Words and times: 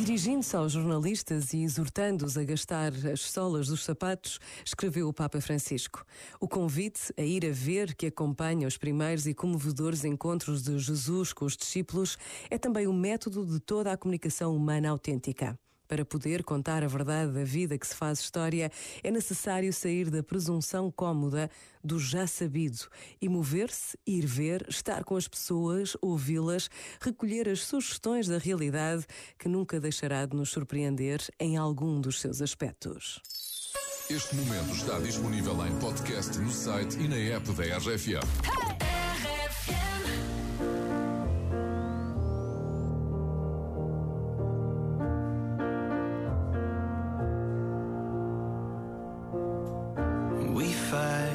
Dirigindo-se 0.00 0.56
aos 0.56 0.72
jornalistas 0.72 1.52
e 1.52 1.58
exortando-os 1.58 2.38
a 2.38 2.42
gastar 2.42 2.90
as 3.12 3.20
solas 3.20 3.66
dos 3.66 3.84
sapatos, 3.84 4.40
escreveu 4.64 5.06
o 5.06 5.12
Papa 5.12 5.42
Francisco. 5.42 6.06
O 6.40 6.48
convite 6.48 7.12
a 7.18 7.22
ir 7.22 7.44
a 7.44 7.52
ver 7.52 7.94
que 7.94 8.06
acompanha 8.06 8.66
os 8.66 8.78
primeiros 8.78 9.26
e 9.26 9.34
comovedores 9.34 10.02
encontros 10.02 10.62
de 10.62 10.78
Jesus 10.78 11.34
com 11.34 11.44
os 11.44 11.54
discípulos 11.54 12.16
é 12.48 12.56
também 12.56 12.86
o 12.86 12.94
método 12.94 13.44
de 13.44 13.60
toda 13.60 13.92
a 13.92 13.96
comunicação 13.96 14.56
humana 14.56 14.88
autêntica. 14.88 15.58
Para 15.90 16.04
poder 16.04 16.44
contar 16.44 16.84
a 16.84 16.86
verdade 16.86 17.32
da 17.32 17.42
vida 17.42 17.76
que 17.76 17.84
se 17.84 17.96
faz 17.96 18.20
história, 18.20 18.70
é 19.02 19.10
necessário 19.10 19.72
sair 19.72 20.08
da 20.08 20.22
presunção 20.22 20.88
cômoda 20.88 21.50
do 21.82 21.98
já 21.98 22.28
sabido 22.28 22.86
e 23.20 23.28
mover-se, 23.28 23.98
ir 24.06 24.24
ver, 24.24 24.64
estar 24.68 25.02
com 25.02 25.16
as 25.16 25.26
pessoas, 25.26 25.96
ouvi-las, 26.00 26.70
recolher 27.00 27.48
as 27.48 27.62
sugestões 27.62 28.28
da 28.28 28.38
realidade 28.38 29.04
que 29.36 29.48
nunca 29.48 29.80
deixará 29.80 30.24
de 30.26 30.36
nos 30.36 30.50
surpreender 30.50 31.26
em 31.40 31.56
algum 31.56 32.00
dos 32.00 32.20
seus 32.20 32.40
aspectos. 32.40 33.20
Este 34.08 34.36
momento 34.36 34.70
está 34.70 34.96
disponível 35.00 35.66
em 35.66 35.76
podcast 35.80 36.38
no 36.38 36.52
site 36.52 37.00
e 37.00 37.08
na 37.08 37.16
app 37.16 37.50
da 37.50 37.64
RFM. 51.00 51.30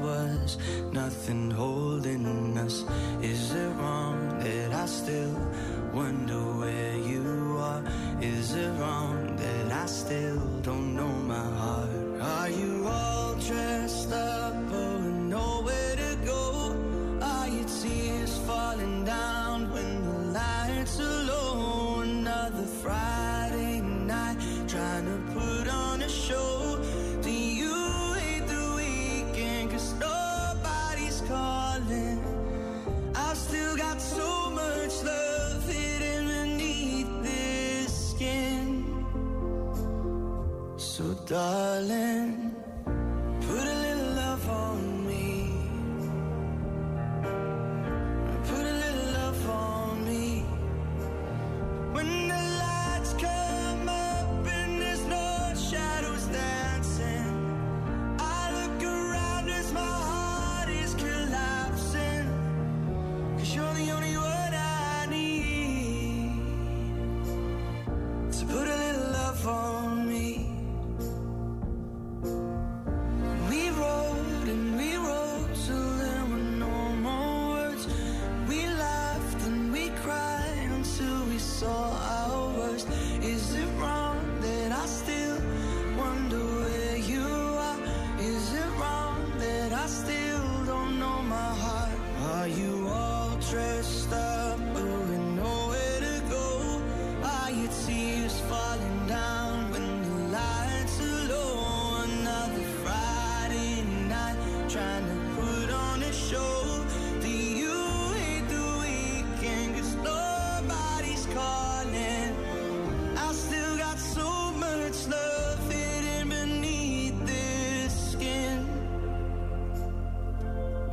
was 0.00 0.58
nothing 0.92 1.50
holding 1.50 2.58
us. 2.58 2.84
Is 3.22 3.52
it 3.54 3.70
wrong 3.78 4.38
that 4.40 4.72
I 4.72 4.86
still 4.86 5.36
wonder 5.92 6.40
where 6.60 6.96
you 6.96 7.56
are? 7.58 7.82
Is 8.20 8.54
it 8.54 8.70
wrong 8.80 9.36
that 9.36 9.72
I 9.72 9.86
still 9.86 10.40
don't 10.62 10.94
know 10.96 11.14
my 11.34 11.46
heart? 11.60 11.90
Are 12.20 12.50
you 12.50 12.69
calling. 31.80 33.12
I've 33.14 33.36
still 33.36 33.76
got 33.76 34.00
so 34.00 34.50
much 34.50 35.02
love 35.02 35.68
hidden 35.68 36.26
beneath 36.26 37.22
this 37.22 38.10
skin. 38.10 38.84
So, 40.76 41.04
darling, 41.26 42.54
put 43.40 43.66
a 43.66 43.76
little 43.84 44.14
love 44.14 44.48
on 44.50 44.94
me. 44.94 44.99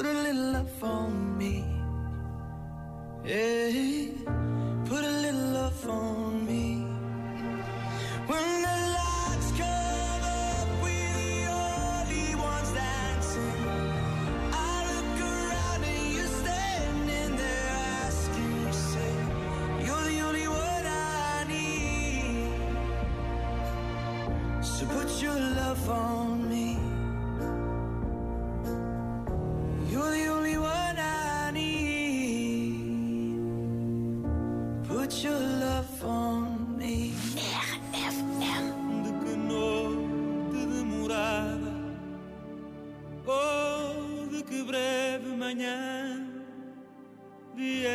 Put 0.00 0.08
a 0.08 0.14
little 0.14 0.52
love 0.52 0.82
on 0.82 1.36
me. 1.36 1.62
Yeah, 3.22 4.08
put 4.86 5.04
a 5.04 5.10
little 5.24 5.48
love 5.58 5.88
on 5.90 6.46
me. 6.46 6.86
When 8.26 8.62
the 8.62 8.78
lights 8.96 9.50
come 9.60 10.22
up, 10.24 10.68
we're 10.82 11.12
the 11.20 11.48
only 11.52 12.34
ones 12.34 12.70
dancing. 12.72 13.60
I 14.54 14.74
look 14.90 15.20
around 15.20 15.84
and 15.84 16.14
you're 16.14 16.34
standing 16.44 17.36
there 17.36 17.68
asking 18.06 18.52
yourself, 18.62 19.20
You're 19.84 20.04
the 20.12 20.20
only 20.22 20.48
one 20.48 20.86
I 20.86 21.44
need. 21.46 22.56
So 24.64 24.86
put 24.86 25.10
your 25.20 25.38
love 25.38 25.90
on 25.90 26.48
me. 26.48 26.89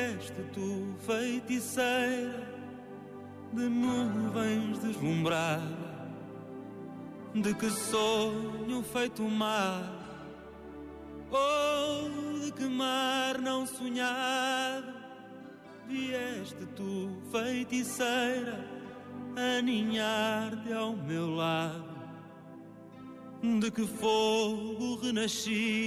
Vieste 0.06 0.44
tu, 0.54 0.96
feiticeira 1.00 2.48
de 3.54 3.70
nuvens 3.70 4.80
deslumbrada. 4.80 5.86
De 7.34 7.54
que 7.54 7.70
sonho 7.70 8.82
feito 8.84 9.24
mar, 9.24 9.92
oh, 11.32 12.40
de 12.40 12.52
que 12.52 12.64
mar 12.66 13.42
não 13.42 13.66
sonhado, 13.68 14.94
vieste 15.88 16.66
tu, 16.76 17.10
feiticeira, 17.32 18.66
aninhar-te 19.58 20.72
ao 20.72 20.96
meu 20.96 21.36
lado. 21.36 21.96
De 23.60 23.70
que 23.70 23.86
fogo 23.86 24.96
renascido 24.96 25.86